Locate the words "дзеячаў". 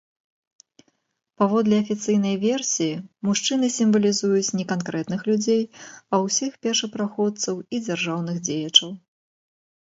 8.51-8.89